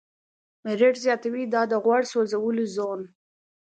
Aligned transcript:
میرټ 0.63 0.95
زیاتوي، 1.05 1.43
دا 1.53 1.61
د 1.71 1.73
"غوړ 1.83 2.01
سوځولو 2.11 2.63
زون 2.75 3.01